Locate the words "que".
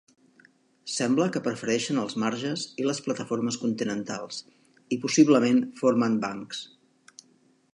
1.33-1.41